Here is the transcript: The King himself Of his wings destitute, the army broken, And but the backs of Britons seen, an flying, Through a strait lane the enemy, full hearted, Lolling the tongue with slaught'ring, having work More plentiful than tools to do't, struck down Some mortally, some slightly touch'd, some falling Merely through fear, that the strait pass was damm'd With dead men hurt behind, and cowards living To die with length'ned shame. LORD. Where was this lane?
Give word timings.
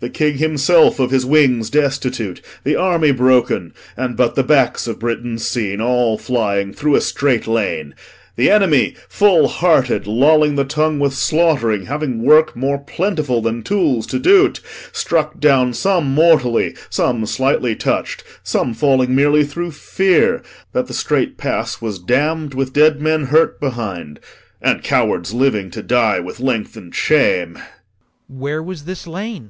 The 0.00 0.08
King 0.08 0.38
himself 0.38 0.98
Of 0.98 1.10
his 1.10 1.26
wings 1.26 1.68
destitute, 1.68 2.40
the 2.64 2.76
army 2.76 3.10
broken, 3.10 3.74
And 3.94 4.16
but 4.16 4.34
the 4.34 4.42
backs 4.42 4.86
of 4.86 4.98
Britons 4.98 5.46
seen, 5.46 5.82
an 5.82 6.16
flying, 6.16 6.72
Through 6.72 6.94
a 6.94 7.02
strait 7.02 7.46
lane 7.46 7.94
the 8.36 8.48
enemy, 8.50 8.94
full 9.06 9.48
hearted, 9.48 10.06
Lolling 10.06 10.54
the 10.54 10.64
tongue 10.64 10.98
with 10.98 11.12
slaught'ring, 11.12 11.84
having 11.88 12.22
work 12.22 12.56
More 12.56 12.78
plentiful 12.78 13.42
than 13.42 13.62
tools 13.62 14.06
to 14.06 14.18
do't, 14.18 14.60
struck 14.92 15.40
down 15.40 15.74
Some 15.74 16.06
mortally, 16.14 16.74
some 16.88 17.26
slightly 17.26 17.76
touch'd, 17.76 18.24
some 18.42 18.72
falling 18.72 19.14
Merely 19.14 19.44
through 19.44 19.72
fear, 19.72 20.40
that 20.72 20.86
the 20.86 20.94
strait 20.94 21.36
pass 21.36 21.82
was 21.82 21.98
damm'd 21.98 22.54
With 22.54 22.72
dead 22.72 23.02
men 23.02 23.24
hurt 23.24 23.60
behind, 23.60 24.20
and 24.62 24.82
cowards 24.82 25.34
living 25.34 25.70
To 25.72 25.82
die 25.82 26.18
with 26.18 26.40
length'ned 26.40 26.94
shame. 26.94 27.56
LORD. 27.56 27.66
Where 28.40 28.62
was 28.62 28.84
this 28.86 29.06
lane? 29.06 29.44